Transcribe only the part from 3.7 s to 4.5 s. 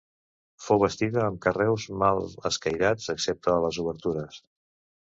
obertures.